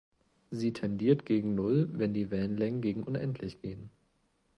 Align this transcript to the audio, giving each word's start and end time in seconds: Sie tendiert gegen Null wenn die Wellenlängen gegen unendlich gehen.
Sie 0.49 0.73
tendiert 0.73 1.27
gegen 1.27 1.53
Null 1.53 1.87
wenn 1.91 2.11
die 2.11 2.31
Wellenlängen 2.31 2.81
gegen 2.81 3.03
unendlich 3.03 3.59
gehen. 3.61 3.91